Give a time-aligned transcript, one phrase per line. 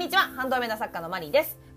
[0.00, 0.22] んにちは。
[0.34, 1.59] ハンドメイド作家のマリーです。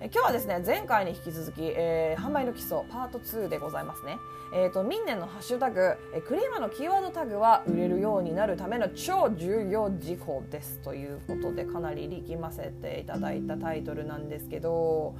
[0.00, 4.18] 今日はですね前回に引き続き、えー、販売の基礎パート2でございますね。
[4.52, 10.78] えーと、ミンネのハッシュタグ、えクリーマのキーワードタグは売れるようになるための超重要事項です。
[10.80, 15.14] ということでかなり力ませていただいたタイトルなんですけど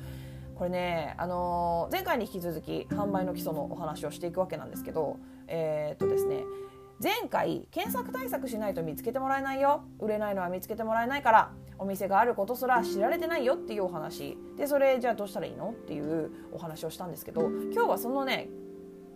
[0.56, 5.18] これね、あのー、前回に引き続き販売の基礎のお話をしていくわけなんですけど
[5.48, 6.42] えっ、とですね
[7.02, 9.84] 前回検索対策しないと見つけてもらえないよ。
[9.98, 14.38] 売れないのは見つけてもらえないからお店があることすら知られてないよっていうお話。
[14.56, 18.48] でそれじゃあどうしたらいいのっていうお話をしたんですけど今日はそのね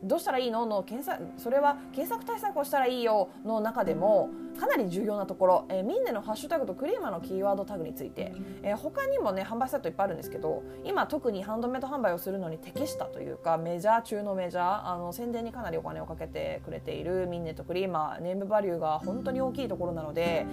[0.02, 0.66] どうしたらいいの？
[0.66, 8.32] の検索それは検索対策をしたらいいよの中でもかなり重要なところ、えー、ミンネのハッシュタグとクリーマのキーワードタグについて、
[8.62, 20.46] えー、他にもね販売セットいっぱいあるんですけど今特にハンドメイド販売をするのに適したというかメジャー中のメジャーあの宣伝にかなりお金をかけてくれているミンネとクリーマネームバリューが本当に大きいところなので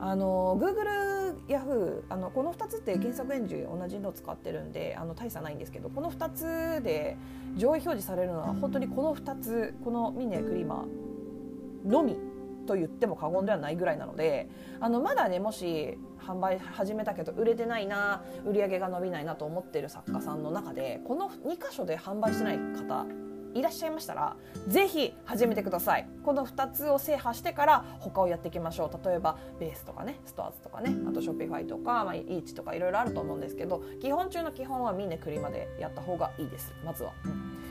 [0.00, 7.16] あの Google、Yahoo あのこの2つって検索エンジン同じのを使ってるんであの大差ないんですけどこの2つで
[7.56, 10.84] 上位表示されるのは本当にこの2つこのミネクリマ
[11.84, 12.16] のみ
[12.66, 23.06] と言っても過言ではないぐらいなのであのまだねもし販売始めたけど売れてないな売り上げが伸びないなと思ってる作家さんの中でこの2箇所で販売してない方
[23.54, 26.08] いらっしゃいましたらぜひ始めてください。
[26.22, 29.06] この2つを制覇してから他をやっていきましょう。
[29.06, 36.72] 例えばベースとかねストアーズとかねあとショッピファイとか、まあ、イーチとかいろいろあると思うんですけど基本中の基本はみんな栗までやった方がいいです。
[36.84, 37.12] まずは。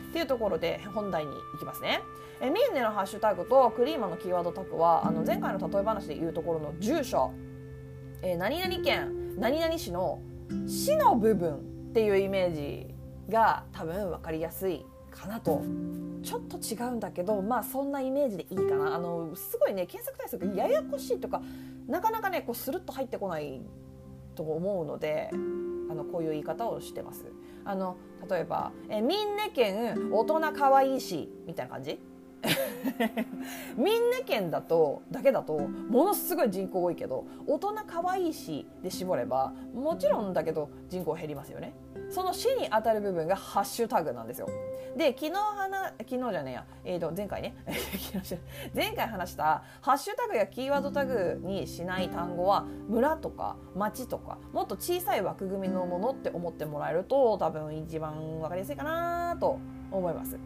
[0.09, 2.01] っていうところで本題に行きますね。
[2.41, 7.31] えミーネのハッシュタグとクリーマのキーワードタグはあの前回の例え話で言うところの住所、
[8.21, 10.19] えー、何々県何々市の
[10.65, 11.59] 市の部分っ
[11.94, 12.95] ていうイメージ
[13.29, 14.85] が多分分かりやすい。
[15.17, 15.63] かなと。
[16.23, 18.95] ちょっと違うんだけどまあそんなイメージでいいかな。
[18.95, 21.41] あのすごいね検索対策ややこしいとか
[21.88, 23.61] なかなかねこうスルッと入ってこない
[24.35, 25.35] と思うのであ
[25.94, 27.25] のこういう言い方をしてます。
[27.63, 27.95] あの
[28.29, 32.00] 例えば「えみんね県大人かわいいし」みたいな感じ？
[33.77, 41.73] みんね県だとだけだとものすごい人口多いけど大人かわいいしで絞ればもちろんだけど人口減りますよね。
[42.09, 44.47] その市に当たる部分がハッシュタグなんですよ
[44.95, 47.56] で昨日話昨日じゃねえや、えー、と前回ね
[48.73, 59.59] 前回話したハッシュタグやキーワードタグにしない単語は村とか町とかもっと小さい枠組みのものって思ってもらえると多分一番分かりやすいかなと
[59.91, 60.38] 思います。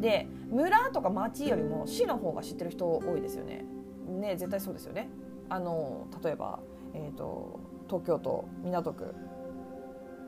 [0.00, 3.64] で村とか町よりも市の方が知ってる人多いですよね。
[4.06, 5.08] ね絶対そうですよね。
[5.48, 6.58] あの例えば、
[6.94, 9.14] えーと、東京都港区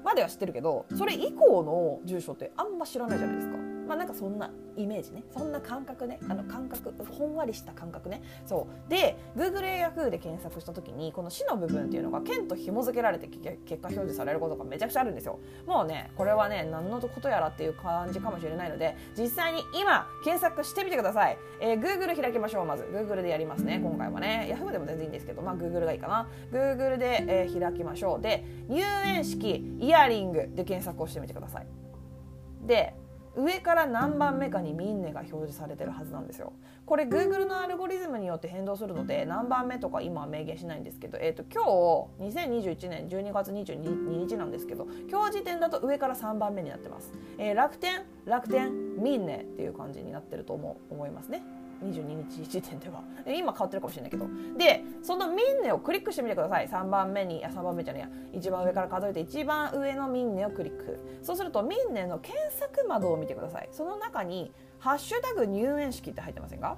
[0.08, 3.67] までは知ってるけどそれ以降の住所ってあんま知らないじゃないですか。
[3.88, 5.24] まあなんかそんなイメージね。
[5.32, 6.20] そんな感覚ね。
[6.28, 8.22] あの感覚ほんわりした感覚ね。
[8.46, 8.90] そう。
[8.90, 15.38] で Google や Yahoo で検索した時にこの市の部分っていうのが県と紐付けられて結果表示されることがめちゃくちゃあるんですよ。
[15.66, 22.84] もうねこれはね何のことやらっていう感じかもしれないので実際に今検索してみてください、えー、Google 開きましょうまず。
[22.84, 24.54] Google でやりますね今回はね。
[24.54, 26.28] Yahoo でも全然いいんですけどまあ Google がいいかな。
[26.52, 28.20] Google で、えー、開きましょう。
[28.20, 31.66] で入園式イヤリングで検索をしてみてください。
[32.66, 32.94] で
[33.38, 36.52] 上から何番目かにミンネが表示されてるはずなんですよ。
[36.84, 41.62] これ Google のアルゴリズムによって変動するので何番目とか今は明言しないんですけど、えー、と今
[42.18, 47.12] 日2021年12月22日なんですけど今日時点だと上から3番目になってます。
[47.38, 51.42] えー、楽天楽天ミンネっていう感じになってると思思いますね。
[51.82, 53.02] 22日時点では。
[53.26, 54.26] 今変わってるかもしれないけど。
[54.56, 56.68] でそのミンネをクリックしてみてください。
[56.68, 58.08] 3番目にあ3番目じゃねえや。
[58.38, 60.98] 一番上から数えて一番上のミンネをクリック。
[61.22, 63.68] そうするとミンネの検索窓を見てください。
[63.72, 66.76] その中に「ハッシュタグ入園式」って入ってませんか？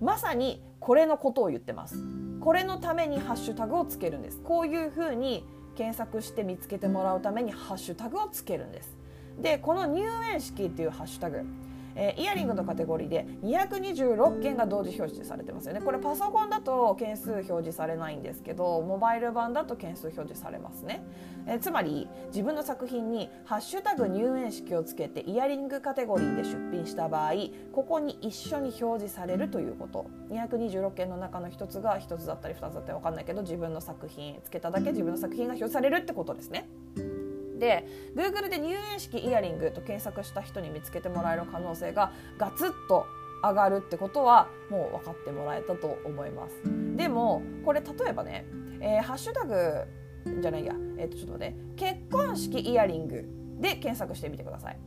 [0.00, 1.96] まさにこれのことを言ってます。
[2.40, 4.40] これのためにハッシュタグをつけるんです。
[4.40, 5.46] こういうふうに
[5.76, 8.96] 検索して見つけてもらうためにハッシュタグをつけるんです。
[9.40, 11.44] でこの入園式っていうハッシュタグ。
[11.94, 15.80] えー、イヤリングのカテゴリーで226件が同時表示されてますよね。
[15.80, 21.04] これパソコンだと件数表示されないんですけどモバイル版だと件数表示されますね、
[21.46, 27.32] えー、つまり自分の作品に「ハッシュタグ入園式」をつけてイヤリングカテゴリーで出品した場合
[27.72, 30.06] ここに一緒に表示されるということ。
[30.32, 36.68] 226件の中の1つが1つだったり2つだったり分かんないけど自分の作品つけただけ自分の作品が表示されるってことですね。
[37.62, 37.86] で
[38.16, 43.06] Google で入園式イヤリングと検索した人に見つけてもらえる可能性がガツッと
[43.40, 46.60] 上がるってことはもう分かってもらえたと思います。
[46.96, 48.46] でもこれ例えばね、
[48.80, 49.86] えー、ハッシュタグ
[50.40, 53.24] じゃないや、えー、とちょっとね結婚式イヤリング
[53.60, 54.78] で検索してみてください。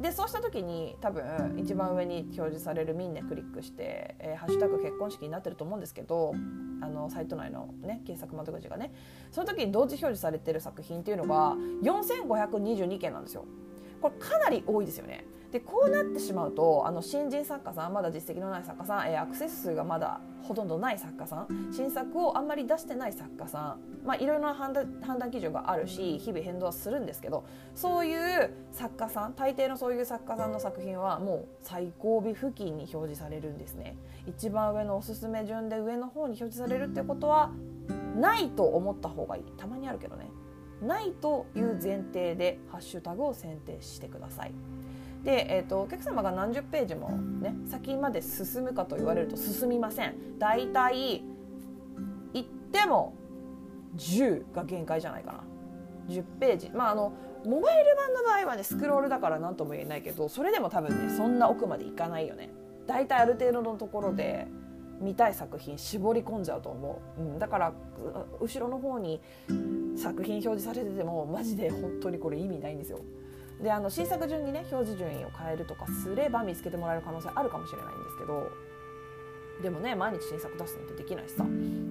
[0.00, 6.34] でそうした時に多分一番上に表示される「みんねクリックして「えー、ハッシュタグ結婚式」になってると思うんですけど
[6.80, 8.92] あのサイト内の、ね、検索窓口がね
[9.30, 13.44] その時に同時表示されてる作品っていうのが4522件なんですよ。
[14.00, 15.24] これかなり多いですよね。
[15.52, 27.44] でこうなってしまうとあの新人作家さんまだ実績のない作家さん、えー、アクセス数がまだほとんどない作家さん新作をあんまり出してない作家さん、まあ、いろいろな判断判断基準があるし日々変動はするんですけど
[27.74, 33.96] そういう作家さん大抵のそういう作家さんの作品はもう最後尾付近に表示されるんですね。
[34.26, 37.50] 一番上のおすすめ順で上の方に表示されるってことは
[38.16, 39.44] ないと思った方がいい。
[39.56, 40.30] たまにあるけどね。
[40.80, 44.52] ないという前提でハッシュタグを選定してください。
[45.24, 50.38] で、えーと、お客様が何十ページも、ね、先まで進むかと言われると進みません。
[50.38, 51.22] 大体
[52.32, 53.14] 行っても
[53.96, 55.44] 10が限界じゃないかな。
[56.08, 56.70] 10ページ。
[56.70, 57.12] まああの
[57.44, 62.50] モバイル版の場合はねスクロールだから何とも言えないけどそれでも多分ねそんな奥までいかないよね。
[62.86, 64.48] 大体ある程度のところで
[65.00, 67.72] 見たい作品絞り込んじゃうと思う、うん、だから
[68.40, 69.20] 後ろの方に
[69.96, 73.00] 作品表示されててもマジで本当にこれ意味ないんですよ。
[73.62, 78.50] であの新作順にね表示順位を変えるとかすれば見つけてもらえる可能性あるかもしれないんですけど
[79.62, 81.44] でもね毎日新作出すなんてできないしさ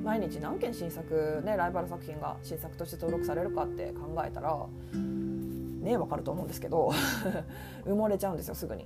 [0.03, 4.57] 毎日何件新作ねライバル作品が新作として登録されるかって考えたら
[4.94, 6.91] ね分かると思うんですけど
[7.85, 8.85] 埋もれちゃうんですよすぐに。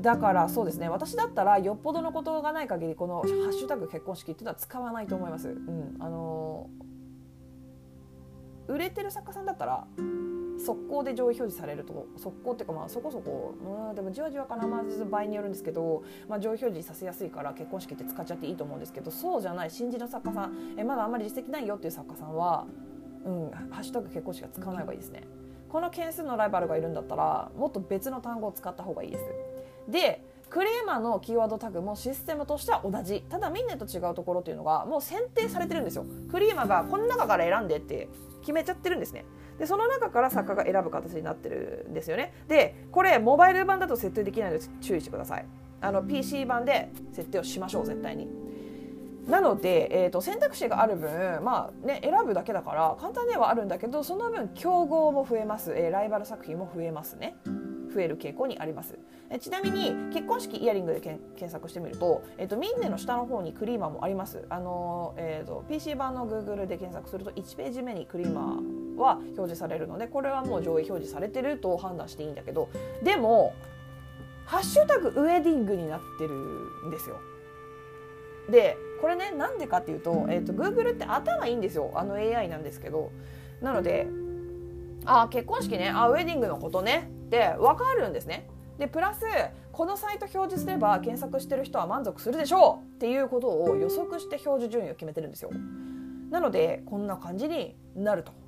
[0.00, 5.50] だからそうですね私だったらよっぽどのことがない限りこの「ハッシュタグ結婚式」っていうのは使わないと思います。
[5.50, 6.68] うん、あの
[8.66, 9.86] 売れてる作家さんだったら
[10.64, 13.54] 速攻で上位表示されると速攻っていうかまあそこそこ
[13.88, 22.66] うんでもじわじわかなまず場合によるんですけど、まあ、上位表示させやすいから結婚式って使っちゃっていいと思うんですけどそうじゃない新人の作家さんえまだあんまり実績ないよっていう作家さんは、
[23.24, 25.24] うん、ハッシュタグ結婚式は使わない方がいいですね。
[25.68, 29.24] この件数のライバルがいるんだったらもっと別の単語を使った方がいいです。
[29.90, 38.08] でクレーマーのキーワードタグもシステムとしては同じただみんなと違うところっていうのがもう選定されてるんですよクリーマーがこの中から選んでって
[38.40, 39.24] 決めちゃってるんですね
[39.58, 42.32] でその中から作家が選ぶ形になってるんですよね。
[42.48, 45.46] でこれモバイル版だと設定できないので注意してください。
[45.80, 48.28] あの PC 版で設定をしましょう絶対に。
[49.28, 57.36] なので、えーと、選択肢がある分、まあね、選ぶだけだから簡単ではあるんだけどその分競合も増えます、えー、ライバル作品も増えますね。
[57.94, 58.98] 増える傾向にあります。
[59.30, 64.44] えちなみに結婚式イヤリングで検索してみると、えーと、ミンネの下の方にクリーマーもあります。
[64.50, 72.68] あの、えーと、PC 版の Google で検索すると1ページ目にクリーマーは表示されるのでこれはもう上位表示されてると判断していいんだけど
[73.02, 73.54] でも
[74.46, 76.34] ハッシュタグウェディングになってる
[76.86, 77.16] んですよ。
[78.50, 81.90] でこれねなんでかっていうと,、えーと、Google って頭いいんですよ。
[81.94, 83.10] あの AI なんですけど。
[83.62, 84.06] なので
[85.06, 85.88] あ結婚式ね。
[85.88, 87.10] あウェディングのことね。
[87.26, 88.48] って分かるんですね。
[88.78, 89.22] でプラス
[89.72, 92.96] このサイト表示すれば検索してる人は満足するでしょう。
[92.96, 95.50] っていうことを予測して表示順位を決めてるんですよ。
[96.30, 98.43] なのでこんな感じになると。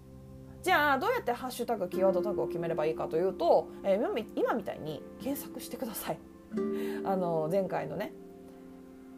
[0.67, 6.19] じゃあどうやってハッシュタグキーワードタグを決めればいいかというと、えー、今みたいに検索してください。
[7.07, 8.13] あの前回のね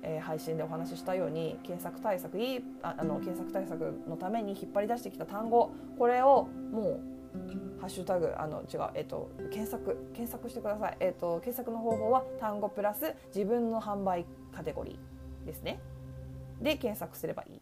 [0.02, 7.00] えー、配信でお話ししたように検索対策いいああの検索対策のために引っ張り出してきた単語これをも
[7.35, 15.81] うハッシュタグあの違う、えっと、検索検索してください、えっと、検索の方法は単語プラス自分の販売カテゴリーですね。
[16.61, 17.61] で検索すればいい。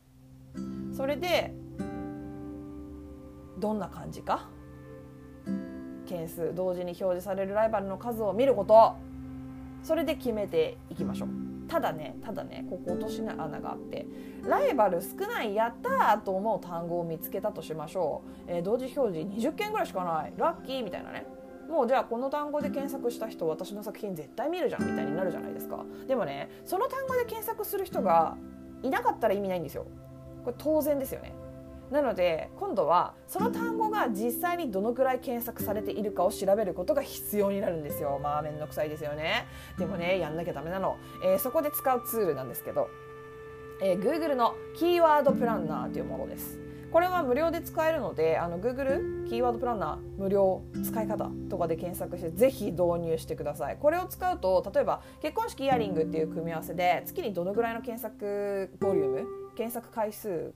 [0.95, 1.55] それで
[3.59, 4.49] どんな感じか？
[6.07, 8.95] 件数同時に表示されるライバルの数を見ること。
[9.83, 11.29] それで決めていきましょう。
[11.69, 14.07] ただねただねここ落とし穴があって。
[14.45, 20.33] ライバル少ないやったーと思う単語を見つけたとしましょう、えー、同時表示20件ぐらいしかない。
[20.37, 21.27] ラッキーみたいなね。
[21.69, 25.85] もうじゃあこの単語で検索した人私の作品絶対見るじゃんみたいになるじゃないですか。
[26.07, 28.37] でもねその単語で検索する人が
[28.85, 29.87] いなかったら意味ないんですよ。
[30.45, 31.35] これ当然ですよね。
[31.91, 38.19] なので今度はその単語が実際にどのくらい検索されているかを調べることが必要になるんですよ。
[38.23, 39.47] まあ面倒くさいですよね。
[39.79, 42.89] でもねやんなきゃダメなの、えー、そこで使うツールなんですけど、
[43.81, 46.59] えー、Google のキーワードプランナーというものです。
[46.93, 53.77] これは無料で使えるのであの Google キーワードプランナー無料使い方とかで検索してぜひ導入してください。
[53.77, 59.27] これを使うと例えば結婚式イヤリングっていう組み合わせで月にどのぐらいの検索ボリューム
[59.57, 60.55] 検索回数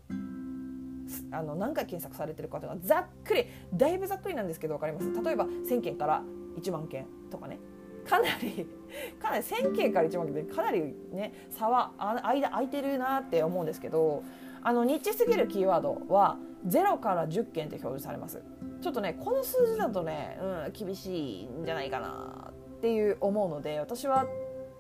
[1.31, 5.25] あの何回検索されてるかというのはざっくりだいぶざっくりなんですけど分かります？
[5.25, 6.23] 例えば1000件から
[6.59, 7.59] 1万件とかね。
[8.05, 8.67] かなり
[9.21, 14.23] かなり1000件から1万件でかなりね差は間空いてるなって思うんですけど
[14.63, 18.43] あのニッチすぎるキーワードは0から10件って表示されます。
[18.81, 24.27] ちょっとねこの数字だとね、うん、厳しいんじゃないかなっていう思うので私は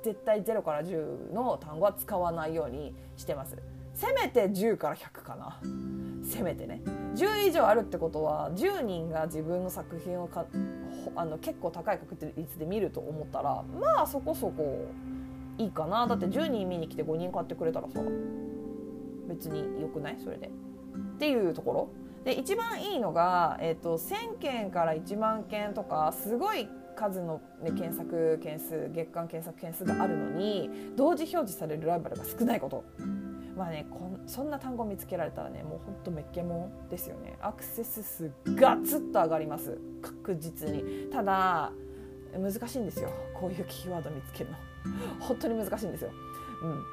[0.02, 3.56] 絶対0から10の単語は使わないようにしてます。
[4.00, 5.60] せめて10から100かな。
[6.24, 6.80] せめてね。
[7.16, 10.46] 10以上あるってことは10人が自分の作品をか
[11.16, 14.86] あの結構高い確率で見ると思ったらまあそこそこ
[15.58, 16.06] いいかな。
[16.06, 18.00] だって10人見に来て5人買ってくれたらさ
[19.28, 20.16] 別に良くない？
[20.18, 20.46] それで。
[20.46, 20.50] っ
[21.18, 21.88] ていうところ。
[22.24, 32.84] で一番いいのが、えーと、1,000件から1万件とかすごい数の、ね、検索件数月間検索件数があるのに同時表示されるライバルが少ないこと。
[33.60, 37.36] まあねこんそんな単語見つけられたらねもうほんとめっけもんですよね。
[37.42, 39.78] アクセス数ガツッと上がります。
[40.00, 41.10] 確実に。
[41.12, 41.70] ただ
[42.32, 43.10] 難しいんですよ。
[43.34, 44.56] こういうキーワード見つけるの。
[45.20, 46.10] 本当に難しいんですよ。
[46.62, 46.84] うん。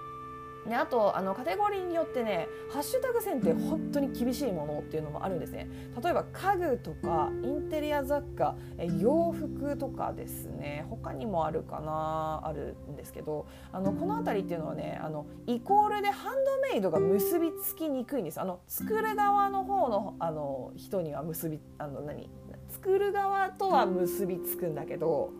[0.67, 5.69] であとあのカテゴリーによってねハッシュタグ選定本当に厳しいものっていうのもあるんですね。
[6.01, 8.55] 例えば家具とかインテリア雑貨
[8.99, 10.85] 洋服とかですね。
[10.89, 18.41] 他にもあるかなあるんですけどあのこの辺りっていうのはねあのイコールでハンドメイドが結びつきにくいんです。
[18.41, 22.29] あの作る側の方のあの人には結びあの何
[22.69, 25.31] 作る側とは結びつくんだけど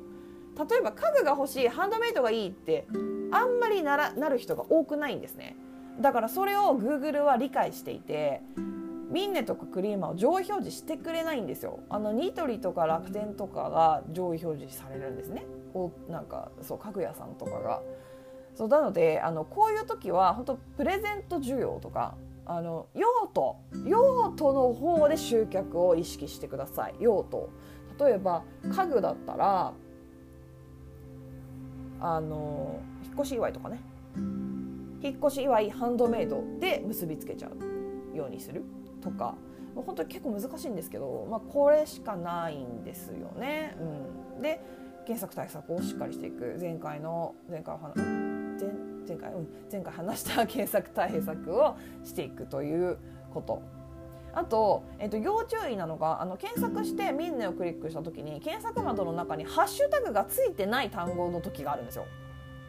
[0.58, 2.88] 例えば家具が欲しいハンドメイドがいいって
[3.32, 5.56] あんまりならなる人が多くないんですね。
[6.00, 8.42] だからそれを Google は理解していて
[9.10, 11.80] ミンネとかクリーマーを上位表示してくれないんですよ。
[11.90, 15.46] あのニトリとか楽天とかが上位表示されるんですね。
[15.74, 17.82] おなんかそう家具屋さんとかが。
[18.54, 26.96] そうなのであのこういう時は本当プレゼント需要とかあの用途用途の方で集客を意識してください。
[27.00, 27.50] 用途。
[28.00, 28.44] 例えば
[28.76, 29.74] 家具だったら
[32.00, 33.80] あの引っ越し祝いとかね。
[35.02, 37.50] 引っ越し祝いハンドメイドで結びつけちゃ
[38.14, 38.64] うようにする
[39.02, 39.36] とか。
[39.76, 43.78] もう本当に結構難しいんですけど、まあ、これしかないんですよね。
[44.36, 44.60] うん、で
[45.06, 46.58] 検索対策をしっかりしていく。
[46.60, 47.94] 前回の前回前
[49.08, 52.98] 前回、うん、前回話した検索対策をしていくという
[53.32, 53.62] こと。
[54.38, 62.06] あと,、えーと、要注意なのがあの検索して「ミンネ」をクリックした時に検索窓の中にハッシュタグがついてない単語の時があるんですよ。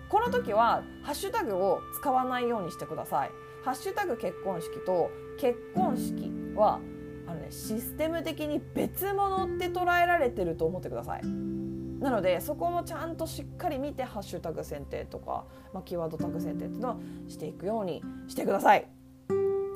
[0.08, 3.30] この時はハッシュタグを使わないようにしてください。
[3.66, 6.80] ハッシュタグ結婚式と結婚式は
[7.26, 11.22] あの、ね、システム的に別物って捉えられてると思ってください。
[11.22, 15.44] なのでそこもちゃんとしっかり見てハッシュタグ選定とか、
[15.74, 16.96] まあ、キーワードタグ選定っていうのを
[17.28, 18.97] していくようにしてください。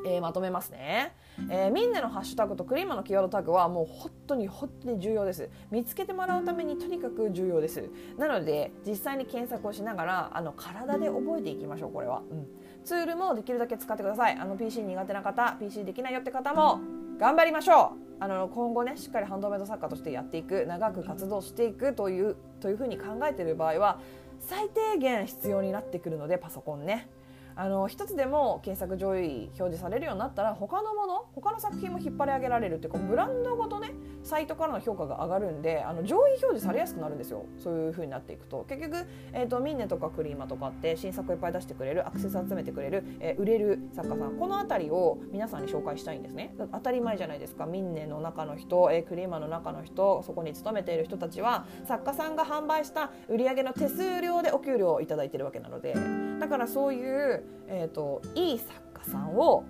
[0.06, 1.14] えー、まとめますね。
[1.50, 5.48] えー、みんなのハッシュタグとクリーマのキーワードタグはもう本当に本当に重要です。
[5.70, 7.88] 見つけてもらうためにとにかく重要です。
[8.18, 12.46] なので実際に検索をしながらあの体で覚えていきましょうこれは、うん、
[12.84, 14.36] ツールもできるだけ使ってください。
[14.38, 16.80] あの PC 苦手な方 PC できないよって方も
[17.18, 18.24] 頑張りましょう。
[18.24, 23.98] あの今後ねしっかりハンドメイド作家としてやっていく長く活動していくというというふうに考えている場合は
[24.38, 27.08] 最低限必要になってくるのでパソコンね。
[27.54, 33.92] あの一つでも検索上位表示されるようになったら他のもの他の作品も引っ張り上げられるっていうブランドごとね
[34.22, 37.46] サイトからの評価が上がるんであの上位表示されやすくなるんですよ。
[37.58, 38.64] そういう風になっていくと。
[38.68, 44.36] 結局、えーと、ミンネとかクリーマとかって新作いっぱい出してくれるアクセス集めてくれる、えー、売れる作家さん。
[44.38, 46.54] この辺りを皆さんに紹介したいんですね。
[46.58, 47.66] 当たり前じゃないですか。
[47.66, 55.94] ミンネの中の人、えー、クリーマの中の人そこに勤めている人たちは作家さんが販売した売り上げの手数料でお給料を頂いてるわけなので。
[56.40, 59.64] だからそういう、えーといい作家さんを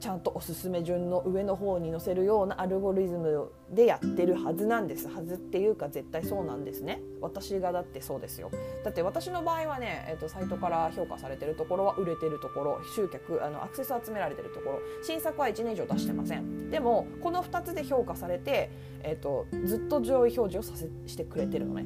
[0.00, 5.08] ちゃんとおすすめ順の上の方に載せるようなアルゴリズムでやってるはずなんです。
[5.08, 7.00] はずっていうか絶対そうなんですね。
[7.20, 8.50] 私がだってそうですよ。
[8.82, 16.70] だって私の場合はね、えーと、サイトから評価されてるところは売れてるところ集客あのアクセス集められてるところ新作は1年以上出してません。
[16.70, 18.70] でもこの2つで評価されて、
[19.02, 21.84] えーと、ずっと上位表示をさせしてくれてるのね。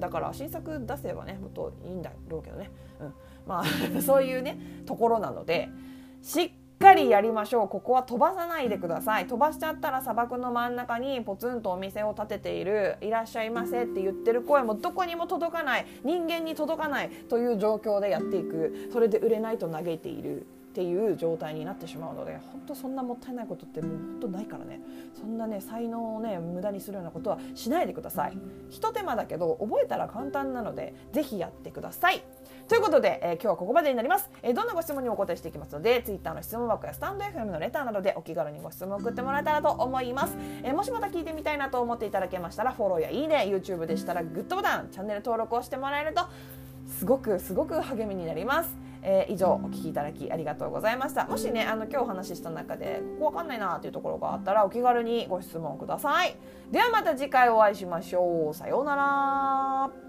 [0.00, 3.14] だから新作出せばねもっといいんだろうけどね、うん、
[3.46, 3.64] まあ
[4.02, 5.68] そういうねところなので
[6.22, 7.68] しっかりやりましょう。
[7.68, 9.26] ここは飛ばさないでください。
[9.26, 12.96] 飛ばしちゃったら砂漠の真ん中にポツンとお店を建てている。
[13.00, 15.86] いらっしゃいませって言ってる声もどこにも届かない。
[16.04, 18.90] 人間に届かないという状況でやっていく。
[18.92, 20.44] それで売れないと嘆いているっ
[20.76, 24.80] ていう状態になってしまうので本当そんなもったいないことってもう本当ないからね。
[25.18, 28.36] そんなね才能をね無駄にするようなことはしないでください。
[28.68, 32.22] ひと手間だけど覚えたら簡単なのでぜひやってください。
[32.68, 46.22] ということで、えー、今日はここまでになります、えー、どんなご質問にお答えしていきますので Twitter の質問箱やスタンド FM のレターなどでお気軽にご質問を送ってもらえたらと思います、えー、もしまた聞いてみたいなと思っていただけましたらフォローやいいね YouTube でしたらグッドボタンチャンネル登録をしてもらえると
[46.98, 48.86] すごくすごく励みになります。
[49.02, 51.26] えー、以上お聞きいただきありがとうございました。
[51.26, 56.36] もしねあの今日お話しした中でここわかんないなっていうところがあったらお気軽にご質問ください。
[56.70, 58.54] ではまた次回お会いしましょう。
[58.54, 60.05] さようなら。